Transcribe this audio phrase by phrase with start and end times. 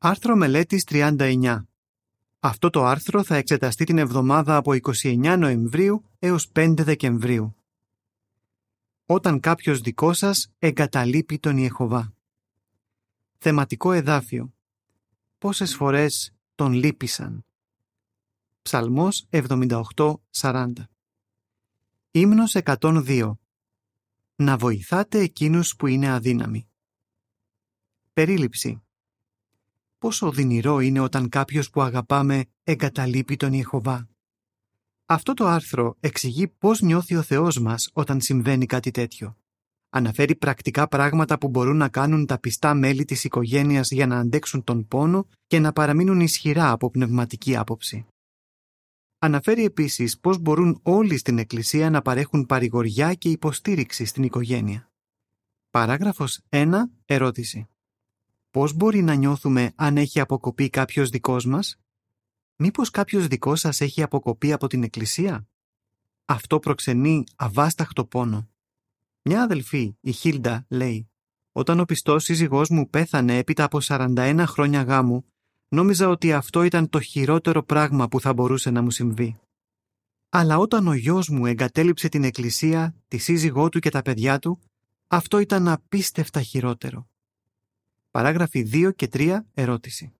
[0.00, 1.62] Άρθρο μελέτης 39.
[2.40, 7.56] Αυτό το άρθρο θα εξεταστεί την εβδομάδα από 29 Νοεμβρίου έως 5 Δεκεμβρίου.
[9.06, 12.12] Όταν κάποιος δικός σας εγκαταλείπει τον Ιεχωβά.
[13.38, 14.54] Θεματικό εδάφιο.
[15.38, 17.44] Πόσες φορές τον λύπησαν.
[18.62, 20.72] Ψαλμός 78-40.
[22.10, 23.38] Ύμνος 102.
[24.36, 26.68] Να βοηθάτε εκείνους που είναι αδύναμοι.
[28.12, 28.82] Περίληψη.
[29.98, 34.08] Πόσο οδυνηρό είναι όταν κάποιος που αγαπάμε εγκαταλείπει τον Ιεχωβά.
[35.06, 39.36] Αυτό το άρθρο εξηγεί πώς νιώθει ο Θεός μας όταν συμβαίνει κάτι τέτοιο.
[39.90, 44.64] Αναφέρει πρακτικά πράγματα που μπορούν να κάνουν τα πιστά μέλη της οικογένειας για να αντέξουν
[44.64, 48.06] τον πόνο και να παραμείνουν ισχυρά από πνευματική άποψη.
[49.18, 54.90] Αναφέρει επίσης πώς μπορούν όλοι στην Εκκλησία να παρέχουν παρηγοριά και υποστήριξη στην οικογένεια.
[55.70, 56.72] Παράγραφος 1.
[57.04, 57.68] Ερώτηση.
[58.58, 61.78] Πώς μπορεί να νιώθουμε αν έχει αποκοπεί κάποιος δικός μας;
[62.56, 65.48] Μήπως κάποιος δικός σας έχει αποκοπεί από την Εκκλησία;
[66.24, 68.48] Αυτό προξενεί αβάσταχτο πόνο.
[69.22, 71.10] Μια αδελφή, η Χίλντα, λέει
[71.52, 75.24] «Όταν ο πιστός σύζυγός μου πέθανε έπειτα από 41 χρόνια γάμου,
[75.68, 79.38] νόμιζα ότι αυτό ήταν το χειρότερο πράγμα που θα μπορούσε να μου συμβεί.
[80.28, 84.60] Αλλά όταν ο γιος μου εγκατέλειψε την εκκλησία, τη σύζυγό του και τα παιδιά του,
[85.06, 87.08] αυτό ήταν απίστευτα χειρότερο.
[88.18, 90.12] Παράγραφοι 2 και 3 ερώτηση.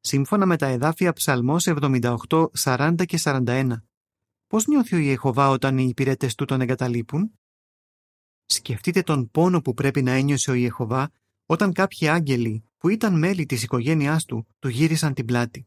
[0.00, 3.82] Σύμφωνα με τα εδάφια Ψαλμός 78, 40 και 41,
[4.46, 7.32] πώς νιώθει ο Ιεχωβά όταν οι υπηρέτες του τον εγκαταλείπουν;
[8.44, 11.10] Σκεφτείτε τον πόνο που πρέπει να ένιωσε ο Ιεχωβά
[11.46, 15.66] όταν κάποιοι άγγελοι που ήταν μέλη της οικογένειάς του του γύρισαν την πλάτη.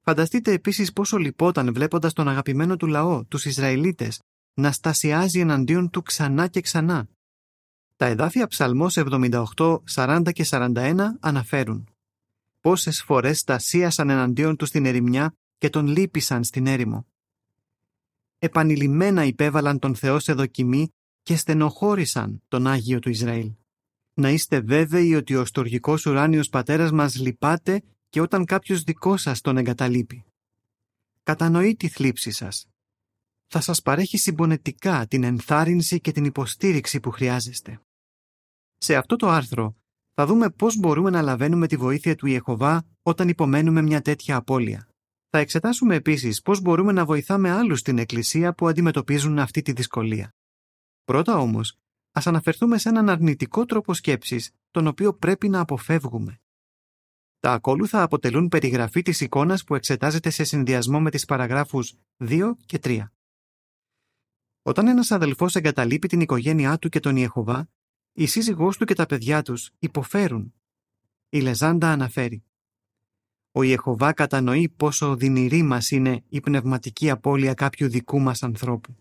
[0.00, 4.20] Φανταστείτε επίσης πόσο λυπόταν βλέποντας τον αγαπημένο του λαό, τους Ισραηλίτες,
[4.54, 7.08] να στασιάζει εναντίον του ξανά και ξανά.
[7.96, 11.88] Τα εδάφια Ψαλμός 78, 40 και 41 αναφέρουν
[12.60, 17.06] πόσες φορές στασίασαν εναντίον τους στην ερημιά και τον λύπησαν στην έρημο.
[18.38, 20.92] Επανειλημμένα υπέβαλαν τον Θεό σε δοκιμή
[21.22, 23.52] και στενοχώρησαν τον Άγιο του Ισραήλ
[24.14, 29.40] να είστε βέβαιοι ότι ο στοργικός ουράνιος πατέρας μας λυπάται και όταν κάποιος δικός σας
[29.40, 30.24] τον εγκαταλείπει.
[31.22, 32.66] Κατανοεί τη θλίψη σας.
[33.54, 37.80] Θα σας παρέχει συμπονετικά την ενθάρρυνση και την υποστήριξη που χρειάζεστε.
[38.78, 39.76] Σε αυτό το άρθρο
[40.14, 44.88] θα δούμε πώς μπορούμε να λαβαίνουμε τη βοήθεια του Ιεχωβά όταν υπομένουμε μια τέτοια απώλεια.
[45.28, 50.34] Θα εξετάσουμε επίσης πώς μπορούμε να βοηθάμε άλλους στην Εκκλησία που αντιμετωπίζουν αυτή τη δυσκολία.
[51.04, 51.78] Πρώτα όμως,
[52.12, 56.40] ας αναφερθούμε σε έναν αρνητικό τρόπο σκέψης, τον οποίο πρέπει να αποφεύγουμε.
[57.38, 62.78] Τα ακόλουθα αποτελούν περιγραφή της εικόνας που εξετάζεται σε συνδυασμό με τις παραγράφους 2 και
[62.78, 63.12] 3.
[64.62, 67.68] Όταν ένας αδελφός εγκαταλείπει την οικογένειά του και τον Ιεχωβά,
[68.12, 70.54] η σύζυγός του και τα παιδιά τους υποφέρουν.
[71.28, 72.44] Η Λεζάντα αναφέρει
[73.52, 78.96] «Ο Ιεχωβά κατανοεί πόσο οδυνηρή μας είναι η πνευματική απώλεια κάποιου δικού μας ανθρώπου.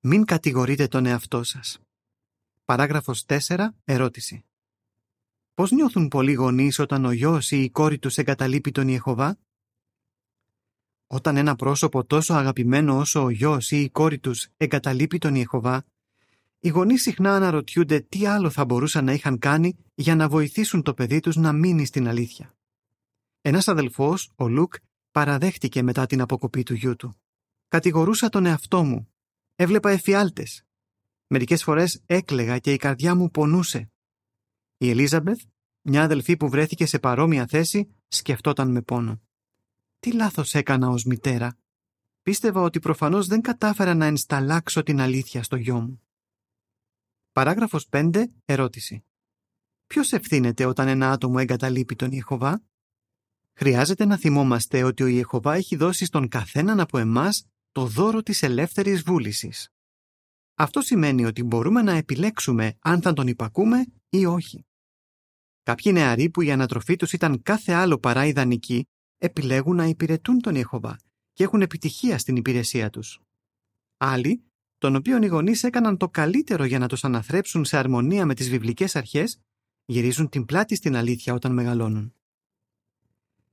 [0.00, 1.78] Μην κατηγορείτε τον εαυτό σας.
[2.64, 3.74] Παράγραφος 4.
[3.84, 4.44] Ερώτηση.
[5.54, 9.38] Πώς νιώθουν πολλοί γονείς όταν ο γιος ή η κόρη τους εγκαταλείπει τον Ιεχωβά;
[11.10, 15.84] Όταν ένα πρόσωπο τόσο αγαπημένο όσο ο γιος ή η κόρη τους εγκαταλείπει τον Ιεχωβά,
[16.60, 20.94] οι γονείς συχνά αναρωτιούνται τι άλλο θα μπορούσαν να είχαν κάνει για να βοηθήσουν το
[20.94, 22.54] παιδί τους να μείνει στην αλήθεια.
[23.40, 24.74] Ένας αδελφός, ο Λουκ,
[25.10, 27.20] παραδέχτηκε μετά την αποκοπή του γιού του.
[27.68, 29.12] «Κατηγορούσα τον εαυτό μου.
[29.54, 30.62] Έβλεπα εφιάλτες.
[31.26, 33.90] Μερικές φορές έκλεγα και η καρδιά μου πονούσε.
[34.76, 35.40] Η Ελίζαμπεθ,
[35.82, 39.20] μια αδελφή που βρέθηκε σε παρόμοια θέση, σκεφτόταν με πόνο.
[39.98, 41.58] Τι λάθος έκανα ως μητέρα;
[42.22, 46.02] Πίστευα ότι προφανώς δεν κατάφερα να ενσταλλάξω την αλήθεια στο γιο μου.
[47.32, 48.24] Παράγραφος 5.
[48.44, 49.04] Ερώτηση.
[49.86, 52.62] Ποιος ευθύνεται όταν ένα άτομο εγκαταλείπει τον Ιεχωβά;
[53.54, 58.42] Χρειάζεται να θυμόμαστε ότι ο Ιεχωβά έχει δώσει στον καθέναν από εμάς το δώρο της
[58.42, 59.68] ελεύθερης βούλησης.
[60.54, 64.66] Αυτό σημαίνει ότι μπορούμε να επιλέξουμε αν θα τον υπακούμε ή όχι.
[65.62, 70.54] Κάποιοι νεαροί που η ανατροφή τους ήταν κάθε άλλο παρά ιδανική, επιλέγουν να υπηρετούν τον
[70.54, 70.96] Ιεχωβά
[71.32, 73.20] και έχουν επιτυχία στην υπηρεσία τους.
[73.96, 74.42] Άλλοι,
[74.78, 78.48] των οποίων οι γονείς έκαναν το καλύτερο για να τους αναθρέψουν σε αρμονία με τις
[78.50, 79.40] βιβλικές αρχές,
[79.84, 82.12] γυρίζουν την πλάτη στην αλήθεια όταν μεγαλώνουν.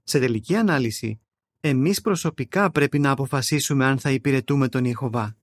[0.03, 1.19] Σε τελική ανάλυση,
[1.59, 5.35] εμείς προσωπικά πρέπει να αποφασίσουμε αν θα υπηρετούμε τον Ιεχωβά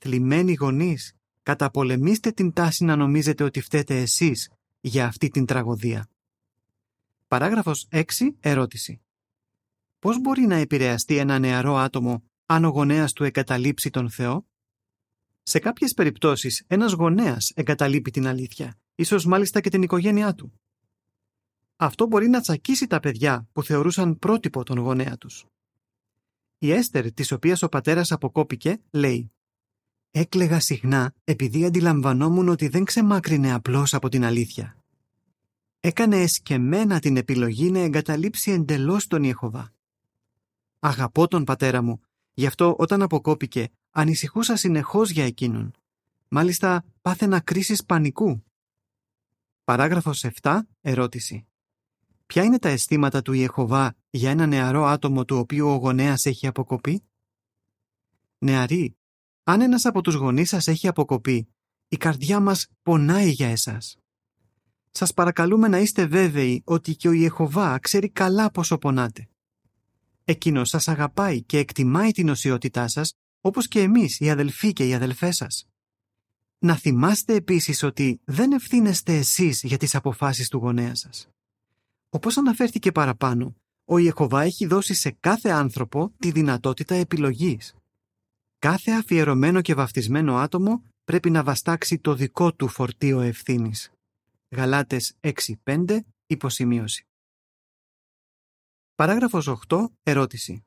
[0.00, 4.50] θλιμμένοι γονείς, καταπολεμήστε την τάση να νομίζετε ότι φταίτε εσείς
[4.80, 6.08] για αυτή την τραγωδία.
[7.30, 8.02] Παράγραφος 6.
[8.40, 9.00] Ερώτηση.
[9.98, 14.46] Πώς μπορεί να επηρεαστεί ένα νεαρό άτομο αν ο γονέας του εγκαταλείψει τον Θεό;
[15.42, 20.60] Σε κάποιες περιπτώσεις ένας γονέας εγκαταλείπει την αλήθεια, ίσως μάλιστα και την οικογένειά του.
[21.76, 25.46] Αυτό μπορεί να τσακίσει τα παιδιά που θεωρούσαν πρότυπο τον γονέα τους.
[26.58, 29.32] Η Έστερ, της οποίας ο πατέρας αποκόπηκε, λέει
[30.10, 34.79] «Έκλεγα συχνά επειδή αντιλαμβανόμουν ότι δεν ξεμάκρυνε απλώς από την αλήθεια.
[35.80, 39.72] Έκανε εσκεμένα την επιλογή να εγκαταλείψει εντελώς τον Ιεχωβά.
[40.78, 42.00] Αγαπώ τον πατέρα μου,
[42.32, 45.74] γι' αυτό όταν αποκόπηκε ανησυχούσα συνεχώς για εκείνον.
[46.28, 48.44] Μάλιστα πάθαινα κρίσεις πανικού.
[49.64, 50.60] Παράγραφος 7.
[50.80, 51.46] Ερώτηση.
[52.26, 56.46] Ποια είναι τα αισθήματα του Ιεχωβά για ένα νεαρό άτομο του οποίου ο γονέας έχει
[56.46, 57.02] αποκοπεί;
[58.38, 58.96] Νεαροί,
[59.44, 61.48] αν ένας από τους γονείς σας έχει αποκοπεί,
[61.88, 63.98] η καρδιά μας πονάει για εσάς.
[64.90, 69.28] Σας παρακαλούμε να είστε βέβαιοι ότι και ο Ιεχωβά ξέρει καλά πόσο πονάτε.
[70.24, 74.94] Εκείνος σας αγαπάει και εκτιμάει την οσιότητά σας, όπως και εμείς οι αδελφοί και οι
[74.94, 75.68] αδελφές σας.
[76.58, 81.28] Να θυμάστε επίσης ότι δεν ευθύνεστε εσείς για τις αποφάσεις του γονέα σας.
[82.08, 87.74] Όπως αναφέρθηκε παραπάνω, ο Ιεχωβά έχει δώσει σε κάθε άνθρωπο τη δυνατότητα επιλογής.
[88.58, 93.90] Κάθε αφιερωμένο και βαφτισμένο άτομο πρέπει να βαστάξει το δικό του φορτίο ευθύνης.
[94.52, 95.16] Γαλάτες
[95.64, 97.06] 6-5 υποσημείωση.
[98.94, 99.86] Παράγραφος 8.
[100.02, 100.66] Ερώτηση.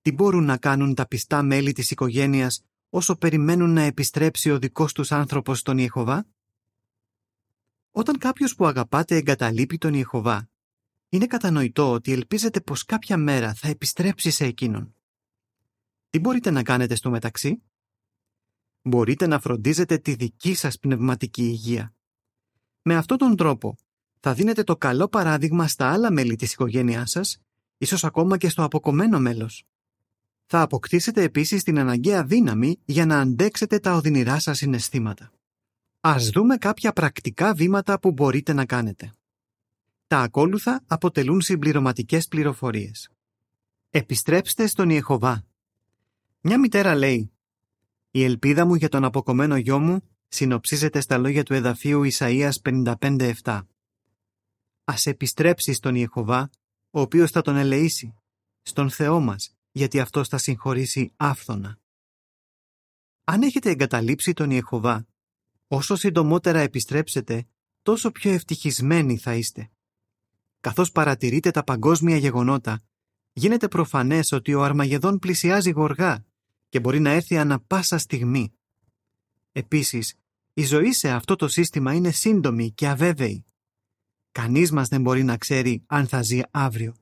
[0.00, 4.92] Τι μπορούν να κάνουν τα πιστά μέλη της οικογένειας όσο περιμένουν να επιστρέψει ο δικός
[4.92, 6.26] τους άνθρωπος στον Ιεχωβά;
[7.90, 10.50] Όταν κάποιος που αγαπάτε εγκαταλείπει τον Ιεχωβά,
[11.08, 14.96] είναι κατανοητό ότι ελπίζετε πως κάποια μέρα θα επιστρέψει σε εκείνον.
[16.10, 17.62] Τι μπορείτε να κάνετε στο μεταξύ;
[18.82, 21.94] Μπορείτε να φροντίζετε τη δική σας πνευματική υγεία.
[22.82, 23.76] Με αυτόν τον τρόπο
[24.20, 27.38] θα δίνετε το καλό παράδειγμα στα άλλα μέλη της οικογένειάς σας,
[27.78, 29.64] ίσως ακόμα και στο αποκομμένο μέλος.
[30.46, 35.32] Θα αποκτήσετε επίσης την αναγκαία δύναμη για να αντέξετε τα οδυνηρά σας συναισθήματα.
[36.00, 39.12] Ας δούμε κάποια πρακτικά βήματα που μπορείτε να κάνετε.
[40.06, 43.10] Τα ακόλουθα αποτελούν συμπληρωματικές πληροφορίες.
[43.90, 45.44] Επιστρέψτε στον Ιεχωβά.
[46.40, 47.32] Μια μητέρα λέει
[48.10, 50.02] «Η ελπίδα μου για τον αποκομμένο γιο μου
[50.34, 53.62] συνοψίζεται στα λόγια του εδαφίου Ισαΐας 55.7.
[54.84, 56.50] Ας επιστρέψει στον Ιεχωβά,
[56.90, 58.14] ο οποίος θα τον ελεήσει,
[58.62, 61.78] στον Θεό μας, γιατί αυτός θα συγχωρήσει άφθονα.
[63.24, 65.06] Αν έχετε εγκαταλείψει τον Ιεχωβά,
[65.68, 67.46] όσο συντομότερα επιστρέψετε,
[67.82, 69.70] τόσο πιο ευτυχισμένοι θα είστε.
[70.60, 72.82] Καθώς παρατηρείτε τα παγκόσμια γεγονότα,
[73.32, 76.24] γίνεται προφανές ότι ο Αρμαγεδόν πλησιάζει γοργά
[76.68, 78.52] και μπορεί να έρθει ανα πάσα στιγμή.
[79.52, 80.16] Επίσης,
[80.54, 83.44] η ζωή σε αυτό το σύστημα είναι σύντομη και αβέβαιη.
[84.32, 86.94] Κανείς μας δεν μπορεί να ξέρει αν θα ζει αύριο.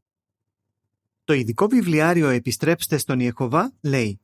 [1.25, 4.20] Το ειδικό βιβλιάριο «Επιστρέψτε στον Ιεχωβά» λέει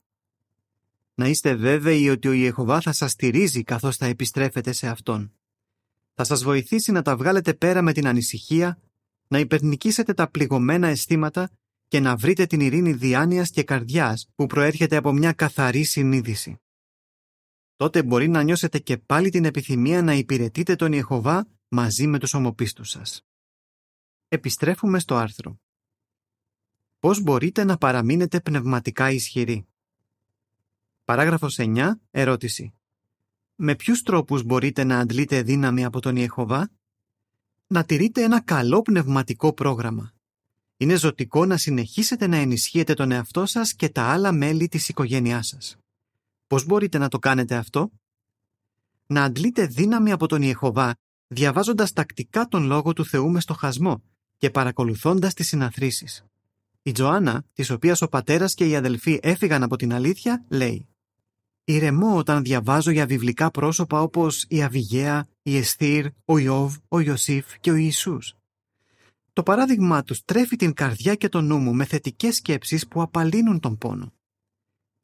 [1.13, 5.31] «Να είστε βέβαιοι ότι ο Ιεχωβά θα σας στηρίζει καθώς θα επιστρέφετε σε Αυτόν.
[6.13, 8.79] Θα σας βοηθήσει να τα βγάλετε πέρα με την ανησυχία,
[9.27, 11.49] να υπερνικήσετε τα πληγωμένα αισθήματα
[11.87, 16.59] και να βρείτε την ειρήνη διάνοιας και καρδιάς που προέρχεται από μια καθαρή συνείδηση
[17.77, 22.33] τότε μπορεί να νιώσετε και πάλι την επιθυμία να υπηρετείτε τον Ιεχωβά μαζί με τους
[22.33, 23.25] ομοπίστους σας.
[24.27, 25.59] Επιστρέφουμε στο άρθρο.
[26.99, 29.67] Πώς μπορείτε να παραμείνετε πνευματικά ισχυροί;
[31.03, 31.91] Παράγραφος 9.
[32.11, 32.73] Ερώτηση.
[33.55, 36.71] Με ποιους τρόπους μπορείτε να αντλείτε δύναμη από τον Ιεχωβά;
[37.67, 40.13] Να τηρείτε ένα καλό πνευματικό πρόγραμμα.
[40.77, 45.47] Είναι ζωτικό να συνεχίσετε να ενισχύετε τον εαυτό σας και τα άλλα μέλη της οικογένειάς
[45.47, 45.77] σας.
[46.47, 47.91] Πώς μπορείτε να το κάνετε αυτό;
[49.07, 50.95] Να αντλείτε δύναμη από τον Ιεχωβά,
[51.27, 54.03] διαβάζοντας τακτικά τον Λόγο του Θεού μες στοχασμό
[54.37, 56.25] και παρακολουθώντας τις συναθρήσεις.
[56.81, 60.87] Η Τζοάννα, της οποίας ο πατέρας και οι αδελφοί έφυγαν από την αλήθεια, λέει
[61.63, 67.59] «Ηρεμώ όταν διαβάζω για βιβλικά πρόσωπα όπως η Αβιγαία, η Εστήρ, ο Ιώβ, ο Ιωσήφ
[67.59, 68.35] και ο Ιησούς.
[69.33, 73.59] Το παράδειγμά τους τρέφει την καρδιά και το νου μου με θετικές σκέψεις που απαλύνουν
[73.59, 74.13] τον πόνο.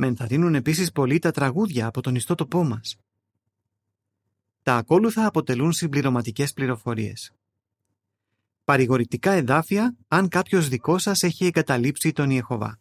[0.04, 2.98] Με ενθαρρύνουν επίσης πολύ τα τραγούδια από τον ιστότοπό μας.
[4.64, 7.34] Τα ακόλουθα αποτελούν συμπληρωματικές πληροφορίες.
[8.64, 12.80] Παρηγορητικά εδάφια αν κάποιος δικός σας έχει εγκαταλείψει τον Ιεχωβά.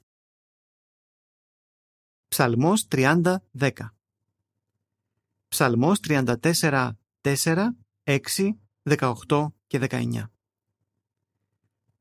[2.28, 3.38] Ψαλμός 30-10
[5.48, 10.30] Ψαλμός 34-4, 6, 18 και 19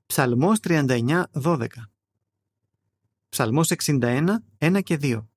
[0.05, 1.90] Ψαλμός 39-12
[3.31, 5.27] Ψαλμός 61, 1 και 2.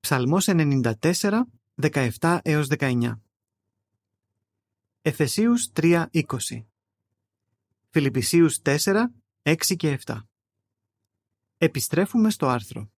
[0.00, 3.20] Ψαλμός 94, 17 έως 19.
[5.02, 6.66] Εφεσίους 3, 20.
[7.90, 10.28] Φιλιππισίους 4, 6 και 7.
[11.58, 12.90] Επιστρέφουμε στο άρθρο.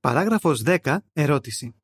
[0.00, 0.98] Παράγραφος 10.
[1.12, 1.74] Ερώτηση.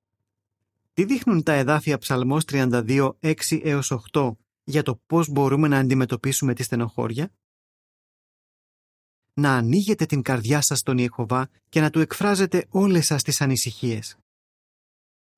[0.92, 6.54] Τι δείχνουν τα εδάφια Ψαλμός 32, 6 έως 8 για το πώς μπορούμε να αντιμετωπίσουμε
[6.54, 7.32] τη στενοχώρια;
[9.34, 14.18] Να ανοίγετε την καρδιά σας στον Ιεχωβά και να του εκφράζετε όλες σας τις ανησυχίες.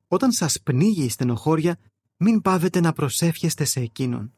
[0.09, 1.79] Όταν σας πνίγει η στενοχώρια,
[2.17, 4.33] μην πάβετε να προσεύχεστε σε Εκείνον.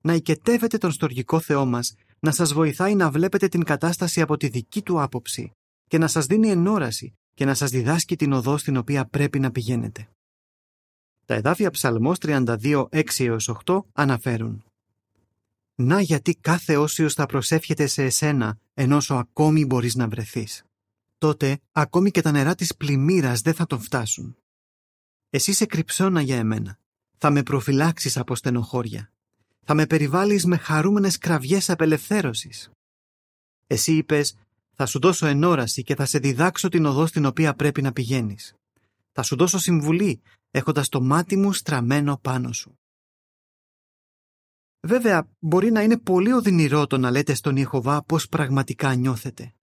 [0.00, 4.48] Να οικετεύετε τον στοργικό Θεό μας, να σας βοηθάει να βλέπετε την κατάσταση από τη
[4.48, 5.52] δική του άποψη
[5.88, 9.50] και να σας δίνει ενόραση και να σας διδάσκει την οδό στην οποία πρέπει να
[9.50, 10.08] πηγαίνετε.
[11.24, 14.64] Τα εδάφια Ψαλμός 32, 6 8 αναφέρουν
[15.74, 20.64] «Να γιατί κάθε όσιος θα προσεύχεται σε εσένα, ενώ σου ακόμη μπορείς να βρεθείς.
[21.18, 24.36] Τότε, ακόμη και τα νερά της πλημμύρας δεν θα τον φτάσουν.
[25.30, 26.78] Εσύ είσαι κρυψώνα για εμένα.
[27.18, 29.12] Θα με προφυλάξεις από στενοχώρια.
[29.64, 32.70] Θα με περιβάλλεις με χαρούμενες κραυγές απελευθέρωσης.
[33.66, 34.36] Εσύ είπες,
[34.72, 38.54] θα σου δώσω ενόραση και θα σε διδάξω την οδό στην οποία πρέπει να πηγαίνεις.
[39.12, 42.78] Θα σου δώσω συμβουλή, έχοντας το μάτι μου στραμμένο πάνω σου.
[44.84, 49.54] Βέβαια, μπορεί να είναι πολύ οδυνηρό το να λέτε στον Ιεχωβά πώς πραγματικά νιώθετε.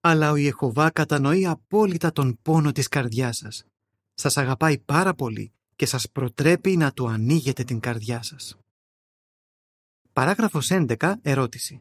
[0.00, 3.64] Αλλά ο Ιεχωβά κατανοεί απόλυτα τον πόνο της καρδιάς σας.
[4.14, 8.56] Σας αγαπάει πάρα πολύ και σας προτρέπει να του ανοίγετε την καρδιά σας.
[10.12, 11.14] Παράγραφος 11.
[11.22, 11.80] Ερώτηση.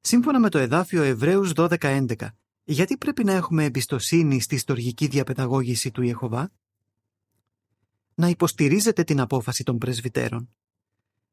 [0.00, 2.28] Σύμφωνα με το εδάφιο Εβραίους 12.11,
[2.64, 6.52] γιατί πρέπει να έχουμε εμπιστοσύνη στη στοργική διαπαιδαγώγηση του Ιεχωβά;
[8.14, 10.48] Να υποστηρίζετε την απόφαση των πρεσβυτέρων.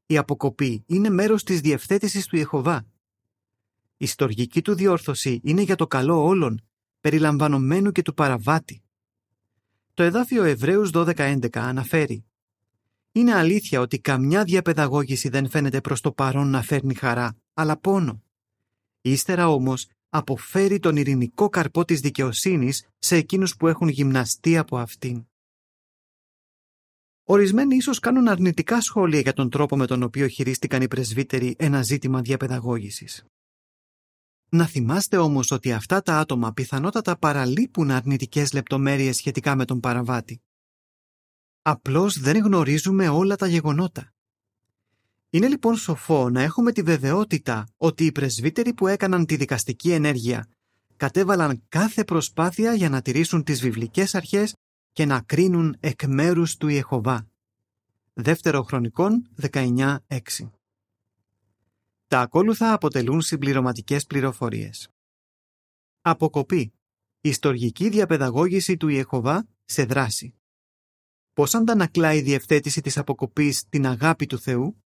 [0.09, 2.85] Η αποκοπή είναι μέρος της διευθέτησης του Ιεχωβά.
[3.97, 6.61] Η στοργική του διόρθωση είναι για το καλό όλων,
[7.01, 8.81] περιλαμβανομένου και του παραβάτη.
[9.93, 12.25] Το εδάφιο Εβραίους 12.11 αναφέρει
[13.11, 18.23] «Είναι αλήθεια ότι καμιά διαπαιδαγώγηση δεν φαίνεται προς το παρόν να φέρνει χαρά, αλλά πόνο.
[19.01, 25.27] Ύστερα όμως αποφέρει τον ειρηνικό καρπό της δικαιοσύνης σε εκείνους που έχουν γυμναστεί από αυτήν.
[27.29, 31.81] Ορισμένοι ίσως κάνουν αρνητικά σχόλια για τον τρόπο με τον οποίο χειρίστηκαν οι πρεσβύτεροι ένα
[31.81, 33.23] ζήτημα διαπαιδαγώγησης.
[34.49, 40.41] Να θυμάστε όμως ότι αυτά τα άτομα πιθανότατα παραλείπουν αρνητικές λεπτομέρειες σχετικά με τον παραβάτη.
[41.61, 44.13] Απλώς δεν γνωρίζουμε όλα τα γεγονότα.
[45.29, 50.49] Είναι λοιπόν σοφό να έχουμε τη βεβαιότητα ότι οι πρεσβύτεροι που έκαναν τη δικαστική ενέργεια
[50.97, 54.55] κατέβαλαν κάθε προσπάθεια για να τηρήσουν τις βιβλικές αρχές
[54.97, 57.27] και να κρίνουν εκ μέρους του Ιεχωβά.
[58.13, 59.97] Δεύτερο Χρονικών 19.6
[62.07, 64.89] Τα ακόλουθα αποτελούν συμπληρωματικές πληροφορίες.
[66.01, 66.73] Αποκοπή.
[67.21, 70.33] Ιστορική διαπαιδαγώγηση του Ιεχωβά σε δράση.
[71.33, 74.83] Πώς αντανακλά η διευθέτηση της αποκοπής την αγάπη του Θεού;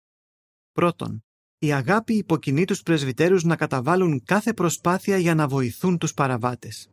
[0.71, 1.25] Πρώτον,
[1.57, 6.89] η αγάπη υποκινεί τους πρεσβυτέρους να καταβάλουν κάθε προσπάθεια για να βοηθούν τους παραβάτες.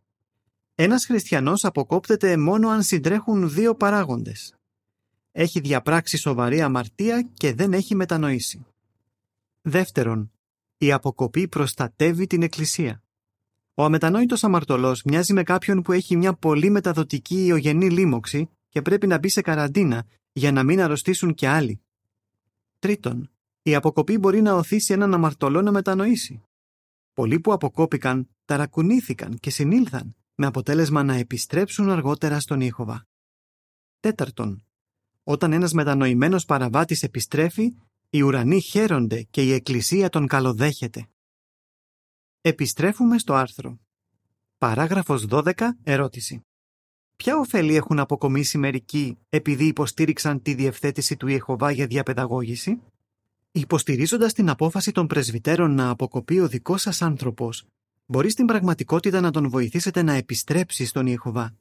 [0.77, 4.55] Ένας χριστιανός αποκόπτεται μόνο αν συντρέχουν δύο παράγοντες.
[5.31, 8.65] Έχει διαπράξει σοβαρή αμαρτία και δεν έχει μετανοήσει.
[9.61, 10.31] Δεύτερον,
[10.77, 13.03] η αποκοπή προστατεύει την Εκκλησία.
[13.73, 19.07] Ο αμετανόητος αμαρτωλός μοιάζει με κάποιον που έχει μια πολύ μεταδοτική ιογενή λίμωξη και πρέπει
[19.07, 21.81] να μπει σε καραντίνα για να μην αρρωστήσουν και άλλοι.
[22.79, 26.41] Τρίτον, η αποκοπή μπορεί να οθήσει έναν αμαρτωλό να μετανοήσει.
[27.13, 33.07] Πολλοί που αποκόπηκαν ταρακουνήθηκαν και συνήλθαν με αποτέλεσμα να επιστρέψουν αργότερα στον Ήχοβα.
[33.99, 34.65] Τέταρτον,
[35.23, 37.73] όταν ένας μετανοημένος παραβάτης επιστρέφει,
[38.09, 41.07] οι ουρανοί χαίρονται και η Εκκλησία τον καλοδέχεται.
[42.41, 43.79] Επιστρέφουμε στο άρθρο.
[44.57, 45.53] Παράγραφος 12.
[45.83, 46.45] Ερώτηση.
[47.15, 52.81] Ποια ωφέλη έχουν αποκομίσει μερικοί επειδή υποστήριξαν τη διευθέτηση του Ιεχωβά για διαπαιδαγώγηση;
[53.51, 57.65] Υποστηρίζοντας την απόφαση των πρεσβυτέρων να αποκοπεί ο δικός σας άνθρωπος,
[58.05, 61.53] μπορεί στην πραγματικότητα να τον βοηθήσετε να επιστρέψει στον Ιεχωβά.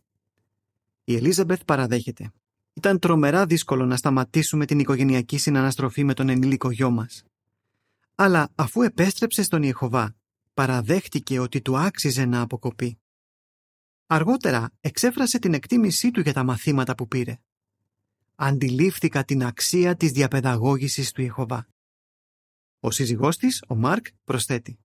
[1.05, 2.33] Η Ελίζαμπεθ παραδέχεται.
[2.73, 7.25] Ήταν τρομερά δύσκολο να σταματήσουμε την οικογενειακή συναναστροφή με τον ενήλικο γιο μας.
[8.15, 10.15] Αλλά αφού επέστρεψε στον Ιεχωβά,
[10.55, 12.99] παραδέχτηκε ότι του άξιζε να αποκοπεί.
[14.07, 17.39] Αργότερα εξέφρασε την εκτίμησή του για τα μαθήματα που πήρε.
[18.35, 21.67] Αντιλήφθηκα την αξία της διαπαιδαγώγησης του Ιεχωβά.
[22.81, 24.79] Ο σύζυγός της, ο Μάρκ, προσθέτει.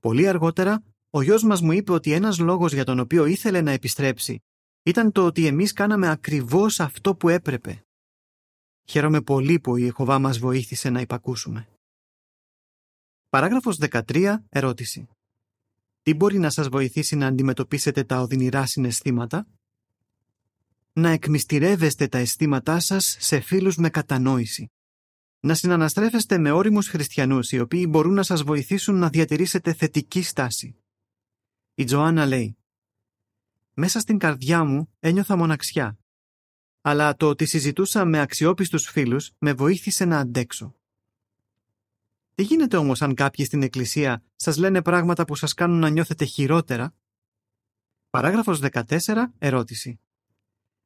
[0.00, 0.82] Πολύ αργότερα,
[1.16, 4.42] ο γιος μας μου είπε ότι ένας λόγος για τον οποίο ήθελε να επιστρέψει
[4.82, 7.84] ήταν το ότι εμείς κάναμε ακριβώς αυτό που έπρεπε.
[8.84, 11.68] Χαίρομαι πολύ που η Ιεχωβά μας βοήθησε να υπακούσουμε.
[13.28, 14.36] Παράγραφος 13.
[14.48, 15.08] Ερώτηση.
[16.02, 19.46] Τι μπορεί να σας βοηθήσει να αντιμετωπίσετε τα οδυνηρά συναισθήματα;
[20.92, 24.70] Να εκμυστηρεύεστε τα αισθήματά σας σε φίλους με κατανόηση
[25.40, 30.76] να συναναστρέφεστε με όριμους χριστιανούς οι οποίοι μπορούν να σας βοηθήσουν να διατηρήσετε θετική στάση.
[31.74, 32.56] Η Τζοάννα λέει
[33.74, 35.98] «Μέσα στην καρδιά μου ένιωθα μοναξιά.
[36.80, 40.74] αλλά το ότι συζητούσα με αξιόπιστους φίλους με βοήθησε να αντέξω.
[42.34, 46.24] Τι γίνεται όμως αν κάποιοι στην εκκλησία σας λένε πράγματα που σας κάνουν να νιώθετε
[46.24, 46.94] χειρότερα;
[48.10, 49.32] Παράγραφος 14.
[49.38, 50.00] Ερώτηση.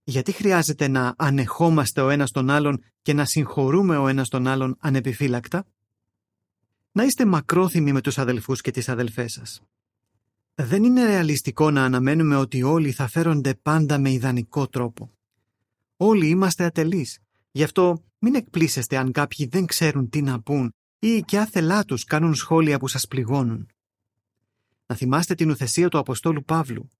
[0.04, 4.76] Γιατί χρειάζεται να ανεχόμαστε ο ένας τον άλλον και να συγχωρούμε ο ένας τον άλλον
[4.80, 5.66] ανεπιφύλακτα;
[6.92, 9.62] Να είστε μακρόθυμοι με τους αδελφούς και τις αδελφές σας.
[10.60, 15.10] Δεν είναι ρεαλιστικό να αναμένουμε ότι όλοι θα φέρονται πάντα με ιδανικό τρόπο.
[15.96, 17.18] Όλοι είμαστε ατελείς.
[17.50, 22.04] Γι' αυτό μην εκπλήσεστε αν κάποιοι δεν ξέρουν τι να πούν ή και άθελά τους
[22.04, 23.68] κάνουν σχόλια που σας πληγώνουν.
[24.86, 26.90] Να θυμάστε την ουθεσία του Αποστόλου Παύλου.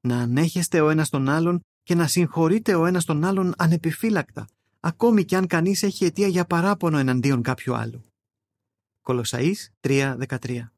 [0.00, 4.46] Να ανέχεστε ο ένας τον άλλον και να συγχωρείτε ο ένας τον άλλον ανεπιφύλακτα,
[4.80, 8.00] ακόμη και αν κανείς έχει αιτία για παράπονο εναντίον κάποιου άλλου.
[9.02, 10.75] Κολοσαΐς 3.13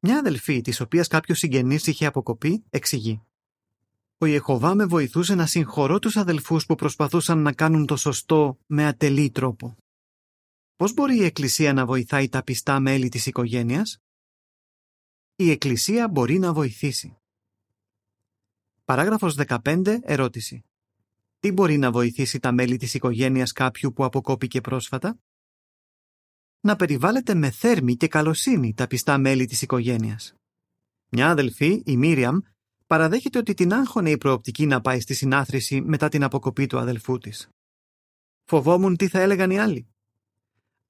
[0.00, 3.22] Μια αδελφή, της οποίας κάποιος συγγενής είχε αποκοπεί, εξηγεί
[4.22, 8.86] ο Ιεχωβά με βοηθούσε να συγχωρώ τους αδελφούς που προσπαθούσαν να κάνουν το σωστό με
[8.86, 9.76] ατελή τρόπο.
[10.76, 14.00] Πώς μπορεί η Εκκλησία να βοηθάει τα πιστά μέλη της οικογένειας;
[15.36, 17.16] Η Εκκλησία μπορεί να βοηθήσει.
[18.84, 19.98] Παράγραφος 15.
[20.02, 20.64] Ερώτηση.
[21.40, 25.18] Τι μπορεί να βοηθήσει τα μέλη της οικογένειας κάποιου που αποκόπηκε πρόσφατα;
[26.60, 30.34] Να περιβάλλεται με θέρμη και καλοσύνη τα πιστά μέλη της οικογένειας.
[31.08, 32.38] Μια αδελφή, η Μίριαμ,
[32.86, 37.18] παραδέχεται ότι την άγχωνε η προοπτική να πάει στη συνάθρηση μετά την αποκοπή του αδελφού
[37.18, 37.48] της.
[38.44, 39.88] Φοβόμουν τι θα έλεγαν οι άλλοι.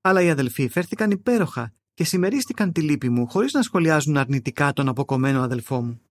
[0.01, 4.89] Αλλά οι αδελφοί φέρθηκαν υπέροχα και συμμερίστηκαν τη λύπη μου χωρίς να σχολιάζουν αρνητικά τον
[4.89, 6.03] αποκομμένο αδελφό μου.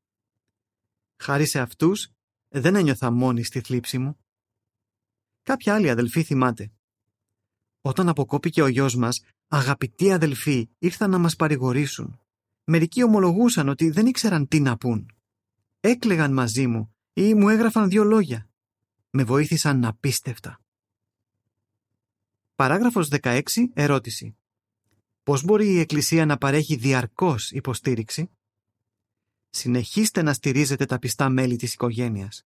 [1.17, 2.09] Χάρη σε αυτούς
[2.47, 4.17] δεν ένιωθα μόνη στη θλίψη μου.
[5.41, 6.71] Κάποια άλλη αδελφή θυμάται.
[7.81, 12.19] Όταν αποκόπηκε ο γιος μας, αγαπητοί αδελφοί ήρθαν να μας παρηγορήσουν.
[12.63, 15.13] Μερικοί ομολογούσαν ότι δεν ήξεραν τι να πούν
[15.79, 18.49] έκλεγαν μαζί μου ή μου έγραφαν δύο λόγια.
[19.09, 20.61] Με βοήθησαν απίστευτα.
[22.55, 23.41] Παράγραφος 16.
[23.73, 24.35] Ερώτηση.
[25.23, 28.29] Πώς μπορεί η Εκκλησία να παρέχει διαρκώς υποστήριξη;
[29.49, 32.45] Συνεχίστε να στηρίζετε τα πιστά μέλη της οικογένειας.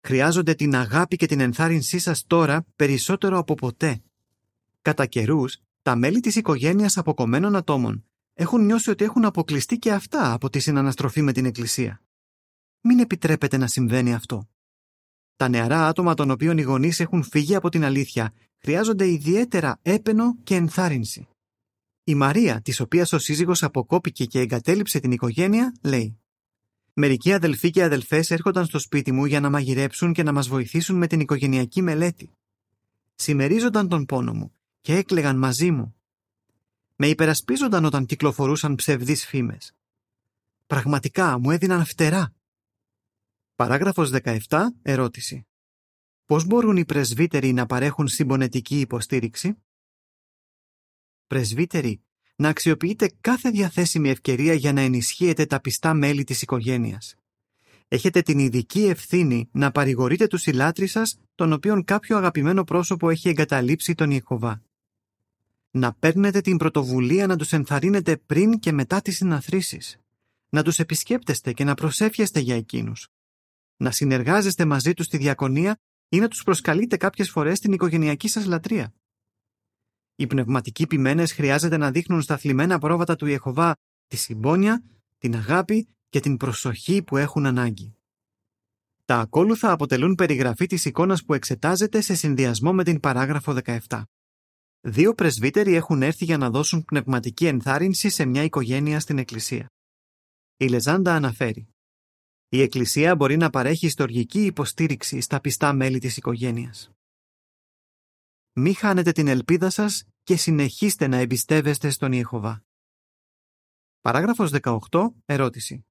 [0.00, 4.02] Χρειάζονται την αγάπη και την ενθάρρυνσή σας τώρα περισσότερο από ποτέ.
[4.82, 10.32] Κατά καιρούς, τα μέλη της οικογένειας αποκομμένων ατόμων έχουν νιώσει ότι έχουν αποκλειστεί και αυτά
[10.32, 12.02] από τη συναναστροφή με την Εκκλησία.
[12.80, 14.48] Μην επιτρέπετε να συμβαίνει αυτό.
[15.36, 20.36] Τα νεαρά άτομα των οποίων οι γονείς έχουν φύγει από την αλήθεια χρειάζονται ιδιαίτερα έπαινο
[20.42, 21.28] και ενθάρρυνση.
[22.04, 26.18] Η Μαρία, της οποίας ο σύζυγος αποκόπηκε και εγκατέλειψε την οικογένεια, λέει:
[26.92, 30.96] Μερικοί αδελφοί και αδελφές έρχονταν στο σπίτι μου για να μαγειρέψουν και να μας βοηθήσουν
[30.96, 32.30] με την οικογενειακή μελέτη.
[33.14, 34.55] Συμμερίζονταν τον πόνο μου
[34.86, 35.96] και έκλεγαν μαζί μου.
[36.96, 39.74] Με υπερασπίζονταν όταν κυκλοφορούσαν ψευδείς φήμες.
[40.66, 42.34] Πραγματικά μου έδιναν φτερά
[43.54, 44.38] Παράγραφος 17.
[44.82, 45.46] Ερώτηση.
[46.26, 49.56] Πώς μπορούν οι πρεσβύτεροι να παρέχουν συμπονετική υποστήριξη;
[51.26, 52.02] Πρεσβύτεροι,
[52.36, 57.14] να αξιοποιείτε κάθε διαθέσιμη ευκαιρία για να ενισχύετε τα πιστά μέλη της οικογένειας.
[57.88, 63.28] Έχετε την ειδική ευθύνη να παρηγορείτε τους συλλάτρεις σας, τον οποίον κάποιο αγαπημένο πρόσωπο έχει
[63.28, 64.65] εγκαταλείψει τον Ιεχωβά.
[65.76, 69.98] Να παίρνετε την πρωτοβουλία να τους ενθαρρύνετε πριν και μετά τις συναθρήσεις.
[70.48, 73.08] Να τους επισκέπτεστε και να προσεύχεστε για εκείνους
[73.76, 78.44] να συνεργάζεστε μαζί τους στη διακονία ή να τους προσκαλείτε κάποιες φορές στην οικογενειακή σας
[78.44, 78.94] λατρεία.
[80.16, 83.74] Οι πνευματικοί ποιμένες χρειάζεται να δείχνουν στα θλιμμένα πρόβατα του Ιεχωβά
[84.06, 84.82] τη συμπόνια,
[85.18, 87.96] την αγάπη και την προσοχή που έχουν ανάγκη.
[89.04, 94.02] Τα ακόλουθα αποτελούν περιγραφή της εικόνας που εξετάζεται σε συνδυασμό με την παράγραφο 17.
[94.88, 99.66] Δύο πρεσβύτεροι έχουν έρθει για να δώσουν πνευματική ενθάρρυνση σε μια οικογένεια στην Εκκλησία.
[100.56, 101.68] Η Λεζάντα αναφέρει
[102.48, 106.90] η Εκκλησία μπορεί να παρέχει ιστορική υποστήριξη στα πιστά μέλη της οικογένειας.
[108.52, 112.64] Μη χάνετε την ελπίδα σας και συνεχίστε να εμπιστεύεστε στον Ιεχωβά.
[114.00, 114.78] Παράγραφος 18.
[115.24, 115.86] Ερώτηση.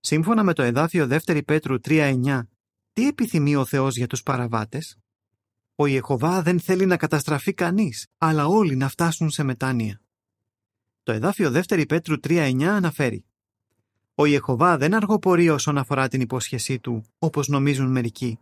[0.00, 2.42] Σύμφωνα με το εδάφιο 2 Πέτρου 3.9,
[2.92, 4.98] τι επιθυμεί ο Θεός για τους παραβάτες;
[5.74, 10.00] Ο Ιεχωβά δεν θέλει να καταστραφεί κανείς, αλλά όλοι να φτάσουν σε μετάνοια.
[11.02, 13.24] Το εδάφιο 2 Πέτρου 3.9 αναφέρει
[14.16, 18.38] ο Ιεχωβά δεν αργοπορεί όσον αφορά την υπόσχεσή του, όπως νομίζουν μερικοί,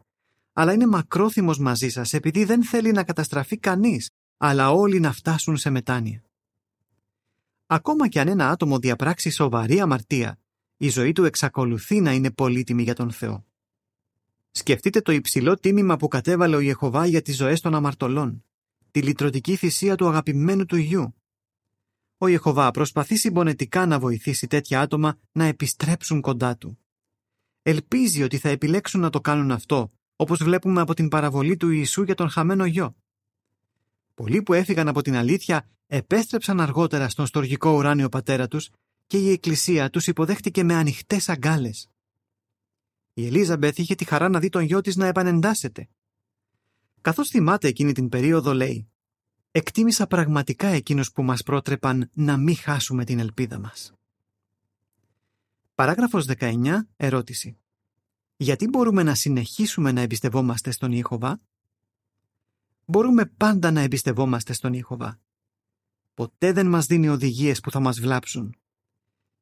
[0.53, 5.57] αλλά είναι μακρόθυμος μαζί σας επειδή δεν θέλει να καταστραφεί κανείς, αλλά όλοι να φτάσουν
[5.57, 6.23] σε μετάνοια.
[7.66, 10.38] Ακόμα και αν ένα άτομο διαπράξει σοβαρή αμαρτία,
[10.77, 13.45] η ζωή του εξακολουθεί να είναι πολύτιμη για τον Θεό.
[14.53, 18.45] Σκεφτείτε το υψηλό τίμημα που κατέβαλε ο Ιεχωβά για τις ζωές των αμαρτωλών,
[18.91, 21.15] τη λυτρωτική θυσία του αγαπημένου του γιου,
[22.23, 26.79] ο Ιεχωβά προσπαθεί συμπονετικά να βοηθήσει τέτοια άτομα να επιστρέψουν κοντά του.
[27.62, 32.03] Ελπίζει ότι θα επιλέξουν να το κάνουν αυτό όπως βλέπουμε από την παραβολή του Ιησού
[32.03, 32.97] για τον χαμένο γιο.
[34.15, 38.71] Πολλοί που έφυγαν από την αλήθεια επέστρεψαν αργότερα στον στοργικό ουράνιο πατέρα τους
[39.07, 41.91] και η Εκκλησία τους υποδέχτηκε με ανοιχτές αγκάλες.
[43.14, 45.88] Η Ελίζαμπεθ είχε τη χαρά να δει τον γιο της να επανεντάσσεται.
[47.01, 48.88] Καθώς θυμάται εκείνη την περίοδο λέει
[49.51, 53.92] «Εκτίμησα πραγματικά εκείνους που μας πρότρεπαν να μην χάσουμε την ελπίδα μας».
[55.75, 56.88] Παράγραφος 19.
[56.96, 57.57] Ερώτηση.
[58.37, 61.40] Γιατί μπορούμε να συνεχίσουμε να εμπιστευόμαστε στον Ιεχωβά;
[62.85, 65.20] Μπορούμε πάντα να εμπιστευόμαστε στον Ιεχωβά.
[66.14, 68.57] Ποτέ δεν μας δίνει οδηγίες που θα μας βλάψουν.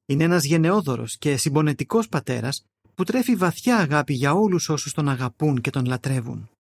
[0.07, 2.67] Είναι ένας γενναιόδωρος και συμπονετικός πατέρας
[3.01, 6.51] που τρέφει βαθιά αγάπη για όλους όσους τον αγαπούν και τον λατρεύουν.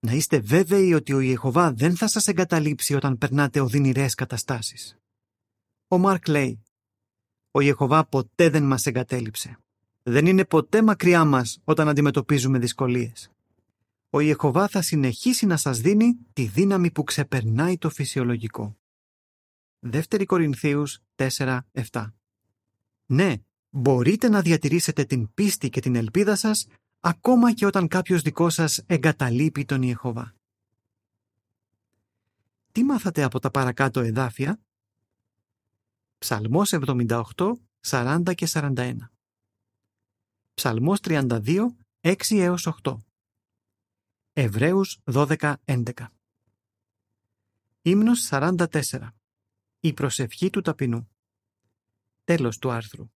[0.00, 4.96] Να είστε βέβαιοι ότι ο Ιεχωβά δεν θα σας εγκαταλείψει όταν περνάτε οδυνηρές καταστάσεις.
[5.88, 6.62] Ο Μάρκ λέει
[7.50, 9.58] «Ο Ιεχωβά ποτέ δεν μας εγκατέλειψε.
[10.02, 13.30] Δεν είναι ποτέ μακριά μας όταν αντιμετωπίζουμε δυσκολίες.
[14.10, 18.76] Ο Ιεχωβά θα συνεχίσει να σας δίνει τη δύναμη που ξεπερνάει το φυσιολογικό.
[19.78, 22.12] Δεύτερη Κορινθίους 4-7
[23.06, 23.34] Ναι,
[23.76, 26.66] μπορείτε να διατηρήσετε την πίστη και την ελπίδα σας
[27.00, 30.34] ακόμα και όταν κάποιος δικός σας εγκαταλείπει τον Ιεχωβά.
[32.72, 34.60] Τι μάθατε από τα παρακάτω εδάφια;
[36.18, 38.96] Ψαλμός 78, 40 και 41.
[40.54, 42.96] Ψαλμός 32, 6 έως 8.
[44.32, 46.12] Εβραίους 12, 11.
[47.82, 49.14] Ύμνος 44.
[49.80, 51.10] Η προσευχή του ταπεινού.
[52.24, 53.10] Τέλος του άρθρου.